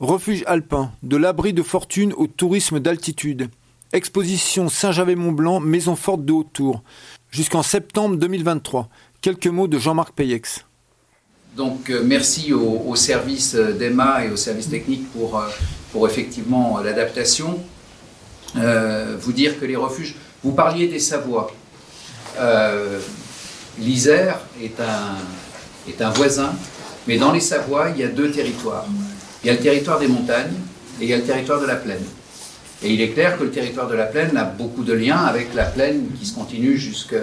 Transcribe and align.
Refuge 0.00 0.42
alpin, 0.48 0.90
de 1.04 1.16
l'abri 1.16 1.52
de 1.52 1.62
fortune 1.62 2.12
au 2.14 2.26
tourisme 2.26 2.80
d'altitude. 2.80 3.48
Exposition 3.92 4.68
Saint-Javé-Mont-Blanc, 4.68 5.60
maison 5.60 5.94
forte 5.94 6.24
de 6.24 6.32
haute 6.32 6.52
tour. 6.52 6.82
Jusqu'en 7.30 7.62
septembre 7.62 8.16
2023. 8.16 8.88
Quelques 9.20 9.46
mots 9.46 9.68
de 9.68 9.78
Jean-Marc 9.78 10.12
Payex. 10.12 10.64
Donc 11.56 11.90
euh, 11.90 12.02
merci 12.04 12.52
au, 12.52 12.96
service 12.96 13.54
euh, 13.54 13.72
d'Emma 13.72 14.24
et 14.24 14.30
au 14.32 14.36
service 14.36 14.68
technique 14.68 15.08
pour, 15.12 15.38
euh, 15.38 16.08
effectivement 16.08 16.80
l'adaptation. 16.80 17.60
vous 18.56 19.32
dire 19.32 19.60
que 19.60 19.64
les 19.64 19.76
refuges, 19.76 20.16
vous 20.42 20.52
parliez 20.52 20.88
des 20.88 20.98
Savoies. 20.98 21.52
L'Isère 23.78 24.40
est 24.60 24.80
un, 24.80 25.88
est 25.88 26.02
un 26.02 26.10
voisin, 26.10 26.52
mais 27.06 27.16
dans 27.16 27.30
les 27.30 27.38
Savoies, 27.40 27.90
il 27.90 28.00
y 28.00 28.02
a 28.02 28.08
deux 28.08 28.32
territoires. 28.32 28.86
Il 29.44 29.48
y 29.48 29.50
a 29.50 29.54
le 29.54 29.60
territoire 29.60 29.98
des 29.98 30.08
montagnes 30.08 30.54
et 31.00 31.04
il 31.04 31.08
y 31.10 31.12
a 31.12 31.18
le 31.18 31.22
territoire 31.22 31.60
de 31.60 31.66
la 31.66 31.76
plaine. 31.76 32.02
Et 32.82 32.92
il 32.92 33.00
est 33.02 33.10
clair 33.10 33.38
que 33.38 33.44
le 33.44 33.50
territoire 33.50 33.88
de 33.88 33.94
la 33.94 34.06
plaine 34.06 34.34
a 34.38 34.44
beaucoup 34.44 34.84
de 34.84 34.94
liens 34.94 35.18
avec 35.18 35.52
la 35.52 35.64
plaine 35.64 36.06
qui 36.18 36.24
se 36.24 36.34
continue 36.34 36.78
jusque 36.78 37.14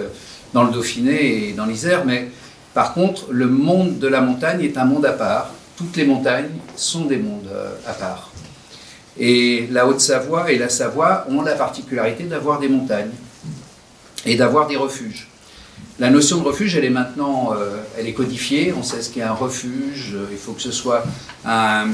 dans 0.54 0.62
le 0.62 0.70
Dauphiné 0.70 1.48
et 1.48 1.52
dans 1.52 1.66
l'Isère, 1.66 2.04
mais 2.04 2.28
par 2.74 2.94
contre, 2.94 3.26
le 3.30 3.48
monde 3.48 3.98
de 3.98 4.06
la 4.06 4.20
montagne 4.20 4.62
est 4.62 4.78
un 4.78 4.84
monde 4.84 5.04
à 5.04 5.12
part. 5.12 5.50
Toutes 5.76 5.96
les 5.96 6.04
montagnes 6.04 6.50
sont 6.76 7.06
des 7.06 7.16
mondes 7.16 7.48
euh, 7.52 7.74
à 7.86 7.92
part. 7.92 8.30
Et 9.18 9.66
la 9.70 9.86
Haute-Savoie 9.86 10.52
et 10.52 10.58
la 10.58 10.68
Savoie 10.68 11.26
ont 11.28 11.42
la 11.42 11.54
particularité 11.54 12.24
d'avoir 12.24 12.60
des 12.60 12.68
montagnes 12.68 13.10
et 14.24 14.36
d'avoir 14.36 14.68
des 14.68 14.76
refuges. 14.76 15.28
La 15.98 16.08
notion 16.08 16.38
de 16.38 16.44
refuge, 16.44 16.76
elle 16.76 16.84
est 16.84 16.90
maintenant 16.90 17.52
euh, 17.52 17.76
elle 17.98 18.06
est 18.06 18.14
codifiée. 18.14 18.72
On 18.76 18.82
sait 18.82 19.02
ce 19.02 19.10
qu'est 19.10 19.22
un 19.22 19.34
refuge. 19.34 20.16
Il 20.30 20.38
faut 20.38 20.52
que 20.52 20.62
ce 20.62 20.72
soit 20.72 21.04
un, 21.44 21.88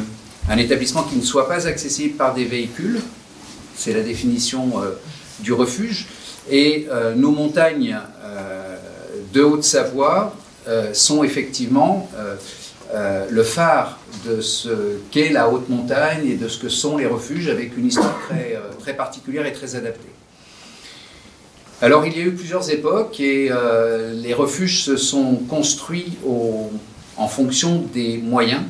établissement 0.56 1.02
qui 1.02 1.16
ne 1.16 1.22
soit 1.22 1.46
pas 1.46 1.66
accessible 1.66 2.16
par 2.16 2.32
des 2.32 2.44
véhicules. 2.44 3.00
C'est 3.74 3.92
la 3.92 4.02
définition 4.02 4.80
euh, 4.80 4.92
du 5.40 5.52
refuge. 5.52 6.06
Et 6.50 6.88
nos 7.14 7.30
montagnes 7.30 7.98
de 9.34 9.42
Haute-Savoie 9.42 10.34
euh, 10.68 10.92
sont 10.92 11.24
effectivement 11.24 12.10
euh, 12.16 12.36
euh, 12.92 13.26
le 13.30 13.42
phare 13.42 13.98
de 14.26 14.42
ce 14.42 14.98
qu'est 15.10 15.30
la 15.30 15.48
haute 15.48 15.70
montagne 15.70 16.26
et 16.28 16.34
de 16.34 16.46
ce 16.46 16.58
que 16.58 16.68
sont 16.68 16.98
les 16.98 17.06
refuges 17.06 17.48
avec 17.48 17.76
une 17.78 17.86
histoire 17.86 18.18
très 18.78 18.94
particulière 18.94 19.46
et 19.46 19.52
très 19.52 19.76
adaptée. 19.76 20.10
Alors 21.80 22.04
il 22.04 22.18
y 22.18 22.20
a 22.20 22.24
eu 22.24 22.32
plusieurs 22.32 22.70
époques 22.70 23.18
et 23.20 23.50
les 24.14 24.34
refuges 24.34 24.82
se 24.82 24.96
sont 24.96 25.36
construits 25.48 26.18
en 27.16 27.28
fonction 27.28 27.84
des 27.94 28.18
moyens, 28.18 28.62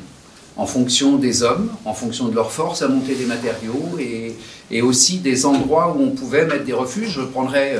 en 0.57 0.65
fonction 0.65 1.17
des 1.17 1.43
hommes, 1.43 1.69
en 1.85 1.93
fonction 1.93 2.27
de 2.27 2.35
leur 2.35 2.51
force 2.51 2.81
à 2.81 2.87
monter 2.87 3.15
des 3.15 3.25
matériaux 3.25 3.97
et, 3.99 4.81
aussi 4.81 5.17
des 5.17 5.45
endroits 5.45 5.95
où 5.97 6.03
on 6.03 6.11
pouvait 6.11 6.45
mettre 6.45 6.63
des 6.63 6.73
refuges. 6.73 7.11
Je 7.11 7.21
prendrai 7.21 7.75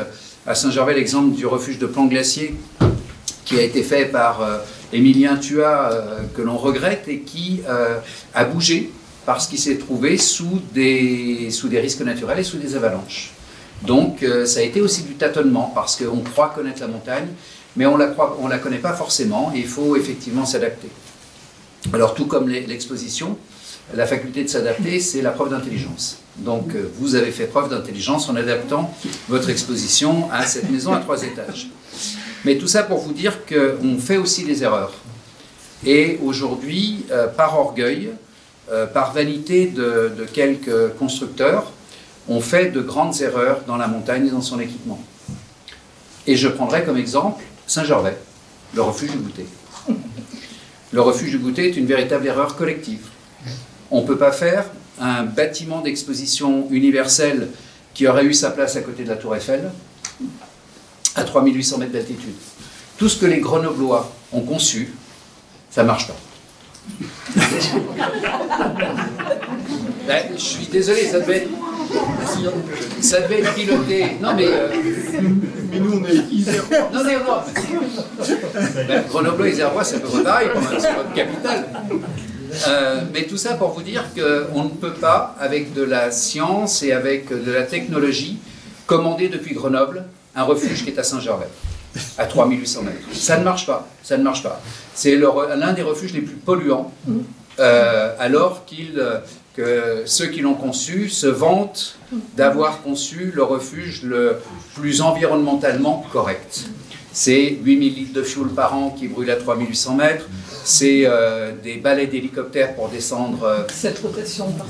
à 0.47 0.55
Saint-Gervais 0.55 0.95
l'exemple 0.95 1.35
du 1.35 1.45
refuge 1.45 1.77
de 1.77 1.85
Plan 1.85 2.05
Glacier 2.05 2.55
qui 3.49 3.57
a 3.57 3.63
été 3.63 3.81
fait 3.81 4.05
par 4.05 4.43
euh, 4.43 4.59
Émilien 4.93 5.35
Tua, 5.35 5.91
euh, 5.91 6.19
que 6.35 6.41
l'on 6.43 6.55
regrette, 6.55 7.07
et 7.07 7.21
qui 7.21 7.61
euh, 7.67 7.97
a 8.35 8.45
bougé 8.45 8.91
parce 9.25 9.47
qu'il 9.47 9.57
s'est 9.57 9.77
trouvé 9.77 10.17
sous 10.17 10.61
des, 10.73 11.49
risques 11.73 12.01
naturels 12.01 12.39
et 12.39 12.43
sous 12.43 12.57
des 12.57 12.75
avalanches. 12.75 13.31
Donc 13.83 14.25
ça 14.45 14.59
a 14.59 14.63
été 14.63 14.81
aussi 14.81 15.03
du 15.03 15.13
tâtonnement, 15.13 15.71
parce 15.73 15.95
qu'on 15.95 16.21
croit 16.21 16.49
connaître 16.49 16.81
la 16.81 16.87
montagne, 16.87 17.27
mais 17.75 17.85
on 17.85 17.97
ne 17.97 18.49
la 18.49 18.57
connaît 18.57 18.79
pas 18.79 18.93
forcément, 18.93 19.51
et 19.53 19.59
il 19.59 19.67
faut 19.67 19.95
effectivement 19.95 20.45
s'adapter. 20.45 20.89
Alors 21.93 22.13
tout 22.13 22.25
comme 22.25 22.47
l'exposition, 22.47 23.37
la 23.93 24.05
faculté 24.05 24.43
de 24.43 24.49
s'adapter, 24.49 24.99
c'est 24.99 25.21
la 25.21 25.31
preuve 25.31 25.49
d'intelligence. 25.49 26.19
Donc 26.37 26.75
vous 26.99 27.15
avez 27.15 27.31
fait 27.31 27.45
preuve 27.45 27.69
d'intelligence 27.69 28.29
en 28.29 28.35
adaptant 28.35 28.93
votre 29.27 29.49
exposition 29.49 30.31
à 30.31 30.45
cette 30.45 30.69
maison 30.69 30.93
à 30.93 30.99
trois 30.99 31.23
étages. 31.23 31.69
Mais 32.45 32.57
tout 32.57 32.67
ça 32.67 32.83
pour 32.83 32.99
vous 32.99 33.13
dire 33.13 33.39
qu'on 33.45 33.97
fait 33.97 34.17
aussi 34.17 34.45
des 34.45 34.63
erreurs. 34.63 34.93
Et 35.85 36.19
aujourd'hui, 36.23 37.05
euh, 37.11 37.27
par 37.27 37.57
orgueil, 37.57 38.11
euh, 38.71 38.85
par 38.85 39.13
vanité 39.13 39.67
de, 39.67 40.25
quelques 40.31 40.93
constructeurs, 40.97 41.71
on 42.27 42.41
fait 42.41 42.67
de 42.67 42.81
grandes 42.81 43.21
erreurs 43.21 43.61
dans 43.65 43.77
la 43.77 43.87
montagne 43.87 44.27
et 44.27 44.29
dans 44.29 44.41
son 44.41 44.59
équipement. 44.59 45.01
Et 46.27 46.35
je 46.35 46.47
prendrai 46.47 46.83
comme 46.83 46.97
exemple 46.97 47.43
Saint-Gervais, 47.65 48.17
le 48.75 48.81
refuge 48.81 49.11
du 49.11 49.17
goûter. 49.17 49.45
Le 50.91 51.01
refuge 51.01 51.31
du 51.31 51.37
goûter 51.37 51.67
est 51.67 51.77
une 51.77 51.85
véritable 51.85 52.27
erreur 52.27 52.55
collective. 52.55 53.07
On 53.91 54.01
ne 54.01 54.07
peut 54.07 54.17
pas 54.17 54.31
faire 54.31 54.65
un 54.99 55.23
bâtiment 55.23 55.81
d'exposition 55.81 56.67
universelle 56.71 57.49
qui 57.93 58.07
aurait 58.07 58.25
eu 58.25 58.33
sa 58.33 58.51
place 58.51 58.75
à 58.75 58.81
côté 58.81 59.03
de 59.03 59.09
la 59.09 59.15
Tour 59.15 59.35
Eiffel 59.35 59.71
à 61.15 61.23
3800 61.23 61.77
mètres 61.77 61.93
d'altitude. 61.93 62.35
Tout 62.97 63.09
ce 63.09 63.17
que 63.17 63.25
les 63.25 63.39
Grenoblois 63.39 64.11
ont 64.31 64.41
conçu, 64.41 64.93
ça 65.69 65.83
ne 65.83 65.87
marche 65.87 66.07
pas. 66.07 66.15
Ben, 70.09 70.23
je 70.35 70.41
suis 70.41 70.65
désolé, 70.65 71.05
ça 71.05 71.19
devait 71.19 71.37
être, 71.37 71.49
ça 72.99 73.21
devait 73.21 73.41
être 73.41 73.53
piloté. 73.53 74.17
Non 74.19 74.33
mais, 74.33 74.47
euh, 74.47 74.69
Non 76.93 77.03
Grenoble 79.09 79.47
et 79.47 79.51
Isérois 79.51 79.83
c'est 79.83 79.97
un 79.97 79.99
peu 79.99 80.23
pareil, 80.23 80.49
c'est 80.79 80.93
votre 80.93 81.13
capitale. 81.13 81.65
Euh, 82.67 83.01
mais 83.13 83.23
tout 83.23 83.37
ça 83.37 83.53
pour 83.55 83.69
vous 83.69 83.83
dire 83.83 84.05
qu'on 84.13 84.63
ne 84.63 84.69
peut 84.69 84.93
pas, 84.93 85.35
avec 85.39 85.73
de 85.73 85.83
la 85.83 86.11
science 86.11 86.83
et 86.83 86.91
avec 86.91 87.29
de 87.29 87.51
la 87.51 87.63
technologie, 87.63 88.39
commander 88.87 89.29
depuis 89.29 89.53
Grenoble 89.53 90.03
un 90.35 90.43
refuge 90.43 90.83
qui 90.83 90.89
est 90.89 90.99
à 90.99 91.03
Saint-Gervais, 91.03 91.49
à 92.17 92.25
3800 92.25 92.83
mètres. 92.83 92.97
Ça 93.13 93.37
ne 93.37 93.43
marche 93.43 93.65
pas, 93.65 93.87
ça 94.03 94.17
ne 94.17 94.23
marche 94.23 94.43
pas. 94.43 94.61
C'est 94.93 95.15
l'un 95.15 95.73
des 95.73 95.81
refuges 95.83 96.13
les 96.13 96.21
plus 96.21 96.35
polluants, 96.35 96.91
euh, 97.59 98.15
alors 98.19 98.63
euh, 98.97 99.19
que 99.59 100.03
ceux 100.05 100.27
qui 100.27 100.39
l'ont 100.39 100.53
conçu 100.53 101.09
se 101.09 101.27
vantent 101.27 101.97
d'avoir 102.37 102.81
conçu 102.81 103.31
le 103.35 103.43
refuge 103.43 104.03
le 104.03 104.37
plus 104.75 105.01
environnementalement 105.01 106.05
correct. 106.13 106.65
C'est 107.11 107.57
8000 107.61 107.95
litres 107.95 108.13
de 108.13 108.23
fuel 108.23 108.47
par 108.47 108.73
an 108.73 108.95
qui 108.97 109.09
brûlent 109.09 109.31
à 109.31 109.35
3800 109.35 109.95
mètres, 109.95 110.25
c'est 110.63 111.01
euh, 111.03 111.51
des 111.61 111.75
balais 111.75 112.07
d'hélicoptères 112.07 112.73
pour 112.75 112.87
descendre. 112.87 113.65
Cette 113.73 113.99
rotation 113.99 114.49
par 114.53 114.67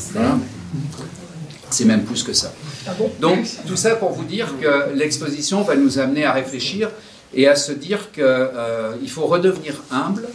C'est 1.70 1.86
même 1.86 2.04
plus 2.04 2.24
que 2.24 2.34
ça. 2.34 2.52
Ah 2.88 2.94
Donc 3.20 3.46
tout 3.68 3.76
ça 3.76 3.96
pour 3.96 4.12
vous 4.12 4.24
dire 4.24 4.56
que 4.60 4.96
l'exposition 4.96 5.62
va 5.62 5.76
nous 5.76 6.00
amener 6.00 6.26
à 6.26 6.32
réfléchir 6.32 6.90
et 7.36 7.48
à 7.48 7.56
se 7.56 7.74
dire 7.74 8.12
qu'il 8.12 8.24
euh, 8.24 9.08
faut 9.08 9.28
redevenir 9.28 9.84
humble 9.92 10.28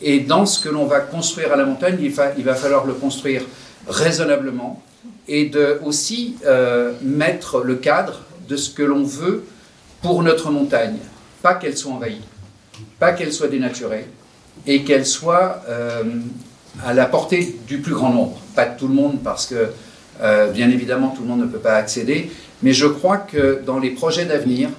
et 0.00 0.20
dans 0.20 0.46
ce 0.46 0.62
que 0.62 0.68
l'on 0.68 0.86
va 0.86 1.00
construire 1.00 1.52
à 1.52 1.56
la 1.56 1.64
montagne, 1.64 1.96
il 2.00 2.12
va, 2.12 2.32
il 2.36 2.44
va 2.44 2.54
falloir 2.54 2.84
le 2.84 2.92
construire 2.92 3.42
raisonnablement 3.88 4.82
et 5.28 5.46
de 5.46 5.80
aussi 5.84 6.36
euh, 6.44 6.92
mettre 7.02 7.60
le 7.60 7.76
cadre 7.76 8.22
de 8.48 8.56
ce 8.56 8.70
que 8.70 8.82
l'on 8.82 9.02
veut 9.02 9.44
pour 10.02 10.22
notre 10.22 10.50
montagne. 10.50 10.98
Pas 11.42 11.54
qu'elle 11.54 11.76
soit 11.76 11.92
envahie, 11.92 12.20
pas 12.98 13.12
qu'elle 13.12 13.32
soit 13.32 13.48
dénaturée 13.48 14.06
et 14.66 14.84
qu'elle 14.84 15.06
soit 15.06 15.62
euh, 15.68 16.02
à 16.84 16.94
la 16.94 17.06
portée 17.06 17.56
du 17.66 17.78
plus 17.78 17.94
grand 17.94 18.10
nombre. 18.10 18.38
Pas 18.54 18.66
de 18.66 18.78
tout 18.78 18.88
le 18.88 18.94
monde 18.94 19.20
parce 19.22 19.46
que 19.46 19.68
euh, 20.22 20.50
bien 20.50 20.70
évidemment, 20.70 21.08
tout 21.08 21.22
le 21.22 21.28
monde 21.28 21.40
ne 21.40 21.46
peut 21.46 21.58
pas 21.58 21.74
accéder, 21.74 22.30
mais 22.62 22.72
je 22.72 22.86
crois 22.86 23.18
que 23.18 23.60
dans 23.64 23.78
les 23.78 23.90
projets 23.90 24.24
d'avenir, 24.24 24.70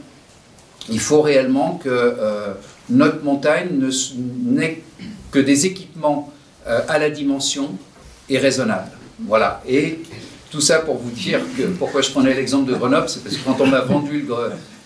il 0.89 0.99
faut 0.99 1.21
réellement 1.21 1.79
que 1.83 2.15
notre 2.89 3.21
montagne 3.23 3.67
n'ait 4.45 4.81
que 5.31 5.39
des 5.39 5.65
équipements 5.65 6.31
à 6.65 6.97
la 6.97 7.09
dimension 7.09 7.71
et 8.29 8.37
raisonnables. 8.37 8.96
Voilà. 9.19 9.61
Et 9.67 9.99
tout 10.51 10.61
ça 10.61 10.79
pour 10.79 10.97
vous 10.97 11.11
dire 11.11 11.41
que 11.57 11.63
pourquoi 11.63 12.01
je 12.01 12.11
prenais 12.11 12.33
l'exemple 12.33 12.71
de 12.71 12.75
Grenoble, 12.75 13.09
c'est 13.09 13.23
parce 13.23 13.35
que 13.35 13.43
quand 13.43 13.59
on 13.59 13.67
m'a 13.67 13.81
vendu 13.81 14.25
le, 14.27 14.35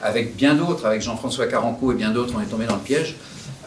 avec 0.02 0.36
bien 0.36 0.56
d'autres, 0.56 0.86
avec 0.86 1.02
Jean-François 1.02 1.48
Caranco 1.48 1.92
et 1.92 1.96
bien 1.96 2.12
d'autres, 2.12 2.34
on 2.38 2.42
est 2.42 2.46
tombé 2.46 2.66
dans 2.66 2.76
le 2.76 2.82
piège. 2.82 3.16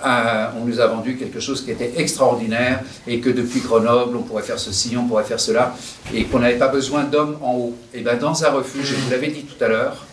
Euh, 0.05 0.49
on 0.61 0.67
nous 0.67 0.81
a 0.81 0.87
vendu 0.87 1.17
quelque 1.17 1.41
chose 1.41 1.65
qui 1.65 1.71
était 1.71 1.93
extraordinaire 1.97 2.81
et 3.07 3.21
que 3.21 3.31
depuis 3.31 3.61
Grenoble, 3.61 4.17
on 4.17 4.23
pourrait 4.23 4.43
faire 4.43 4.59
ceci, 4.59 4.97
on 4.97 5.07
pourrait 5.07 5.25
faire 5.25 5.41
cela, 5.41 5.75
et 6.13 6.25
qu'on 6.25 6.41
n'avait 6.41 6.59
pas 6.59 6.69
besoin 6.69 7.05
d'hommes 7.05 7.39
en 7.41 7.55
haut. 7.55 7.77
Et 7.95 8.01
bien 8.01 8.17
dans 8.17 8.45
un 8.45 8.51
refuge, 8.51 8.93
et 8.93 8.97
vous 8.97 9.11
l'avez 9.11 9.29
dit 9.29 9.45
tout 9.45 9.63
à 9.65 9.69
l'heure, 9.69 10.07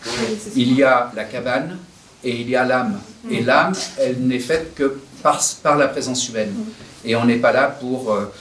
il 0.56 0.72
y 0.72 0.82
a 0.82 1.12
la 1.14 1.24
cabane 1.24 1.76
et 2.24 2.40
il 2.40 2.48
y 2.48 2.56
a 2.56 2.64
l'âme. 2.64 3.00
Et 3.30 3.42
l'âme, 3.42 3.74
elle 3.98 4.20
n'est 4.20 4.38
faite 4.38 4.74
que 4.74 4.98
par, 5.22 5.40
la 5.76 5.88
présence 5.88 6.28
humaine. 6.28 6.54
Et 7.04 7.16
on 7.16 7.24
n'est 7.24 7.36
pas 7.36 7.52
là 7.52 7.68
pour, 7.68 8.12
euh, 8.12 8.32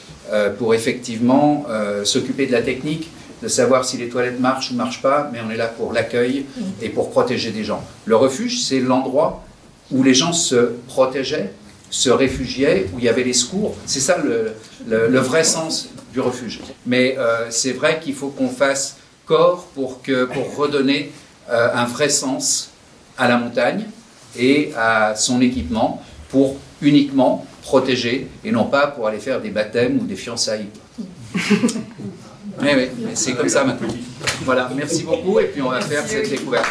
pour 0.58 0.74
effectivement 0.74 1.66
s'occuper 2.04 2.46
de 2.48 2.52
la 2.52 2.62
technique, 2.62 3.10
de 3.42 3.48
savoir 3.48 3.84
si 3.86 3.98
les 3.98 4.08
toilettes 4.08 4.40
marchent 4.40 4.72
ou 4.72 4.76
marchent 4.76 5.02
pas, 5.02 5.30
mais 5.34 5.40
on 5.46 5.52
est 5.52 5.58
là 5.58 5.68
pour 5.68 5.94
l'accueil 5.94 6.46
et 6.82 6.90
pour 6.90 7.10
protéger 7.12 7.52
des 7.52 7.64
gens. 7.64 7.84
Le 8.06 8.16
refuge, 8.16 8.62
c'est 8.62 8.80
l'endroit 8.80 9.44
où 9.92 10.04
les 10.04 10.14
gens 10.14 10.32
se 10.32 10.74
protégeaient 10.88 11.52
se 11.92 12.10
réfugiaient, 12.10 12.88
où 12.94 13.00
il 13.00 13.06
y 13.06 13.10
avait 13.10 13.24
les 13.24 13.34
secours. 13.34 13.76
C'est 13.86 14.00
ça 14.00 14.18
le, 14.18 15.20
vrai 15.20 15.44
sens 15.44 15.90
du 16.14 16.20
refuge. 16.20 16.62
Mais 16.88 17.16
euh, 17.20 17.48
c'est 17.52 17.74
vrai 17.74 18.00
qu'il 18.02 18.16
faut 18.16 18.30
qu'on 18.30 18.50
fasse 18.50 18.98
corps 19.26 19.68
pour, 19.76 20.02
que, 20.02 20.26
pour 20.26 20.56
redonner 20.56 21.12
euh, 21.50 21.70
un 21.74 21.86
vrai 21.86 22.10
sens 22.10 22.72
à 23.18 23.28
la 23.28 23.38
montagne 23.38 23.86
et 24.40 24.72
à 24.78 25.16
son 25.16 25.42
équipement 25.42 26.02
pour 26.30 26.56
uniquement 26.82 27.46
protéger 27.62 28.28
et 28.44 28.52
non 28.52 28.66
pas 28.66 28.88
pour 28.88 29.08
aller 29.08 29.20
faire 29.20 29.42
des 29.42 29.50
baptêmes 29.50 30.00
ou 30.00 30.06
des 30.06 30.16
fiançailles. 30.16 30.68
Mais 32.62 32.76
oui, 32.76 33.08
c'est 33.14 33.34
comme 33.34 33.50
ça 33.50 33.64
maintenant. 33.64 33.88
Voilà, 34.44 34.70
merci 34.76 35.04
beaucoup 35.04 35.40
et 35.40 35.46
puis 35.46 35.62
on 35.62 35.70
va 35.70 35.82
faire 35.82 36.06
cette 36.06 36.30
découverte. 36.30 36.68